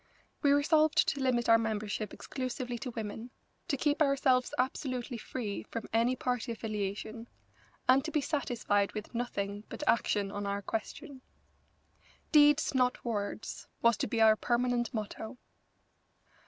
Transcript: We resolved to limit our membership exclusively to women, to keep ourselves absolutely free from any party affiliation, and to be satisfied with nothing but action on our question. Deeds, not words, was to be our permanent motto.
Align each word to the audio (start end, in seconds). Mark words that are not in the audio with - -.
We 0.41 0.51
resolved 0.51 1.07
to 1.09 1.19
limit 1.19 1.47
our 1.47 1.59
membership 1.59 2.11
exclusively 2.11 2.79
to 2.79 2.89
women, 2.89 3.29
to 3.67 3.77
keep 3.77 4.01
ourselves 4.01 4.51
absolutely 4.57 5.19
free 5.19 5.61
from 5.69 5.87
any 5.93 6.15
party 6.15 6.51
affiliation, 6.51 7.27
and 7.87 8.03
to 8.05 8.09
be 8.11 8.19
satisfied 8.19 8.93
with 8.93 9.13
nothing 9.13 9.63
but 9.69 9.87
action 9.87 10.31
on 10.31 10.47
our 10.47 10.63
question. 10.63 11.21
Deeds, 12.31 12.73
not 12.73 13.05
words, 13.05 13.67
was 13.83 13.95
to 13.97 14.07
be 14.07 14.19
our 14.19 14.35
permanent 14.35 14.91
motto. 14.91 15.37